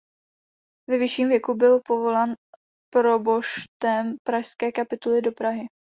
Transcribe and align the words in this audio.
Ve 0.89 0.97
vyšším 0.97 1.29
věku 1.29 1.53
byl 1.55 1.79
povolán 1.87 2.35
proboštem 2.93 4.15
pražské 4.25 4.71
kapituly 4.71 5.21
do 5.21 5.31
Prahy. 5.31 5.67